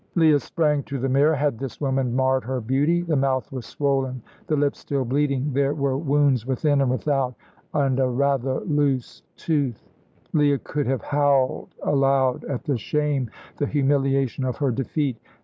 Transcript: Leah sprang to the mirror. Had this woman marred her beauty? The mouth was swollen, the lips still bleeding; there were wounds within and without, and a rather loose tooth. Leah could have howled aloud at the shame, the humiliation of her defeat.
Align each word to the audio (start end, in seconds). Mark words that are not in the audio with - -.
Leah 0.15 0.39
sprang 0.39 0.81
to 0.81 0.97
the 0.97 1.07
mirror. 1.07 1.35
Had 1.35 1.59
this 1.59 1.79
woman 1.79 2.15
marred 2.15 2.43
her 2.45 2.59
beauty? 2.59 3.03
The 3.03 3.15
mouth 3.15 3.51
was 3.51 3.67
swollen, 3.67 4.23
the 4.47 4.55
lips 4.55 4.79
still 4.79 5.05
bleeding; 5.05 5.53
there 5.53 5.75
were 5.75 5.95
wounds 5.95 6.43
within 6.43 6.81
and 6.81 6.89
without, 6.89 7.35
and 7.71 7.99
a 7.99 8.07
rather 8.07 8.61
loose 8.61 9.21
tooth. 9.35 9.87
Leah 10.33 10.57
could 10.57 10.87
have 10.87 11.03
howled 11.03 11.75
aloud 11.83 12.43
at 12.45 12.63
the 12.63 12.79
shame, 12.79 13.29
the 13.57 13.67
humiliation 13.67 14.43
of 14.43 14.57
her 14.57 14.71
defeat. 14.71 15.19